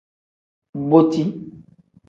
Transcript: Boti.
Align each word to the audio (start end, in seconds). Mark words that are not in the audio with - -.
Boti. 0.89 1.23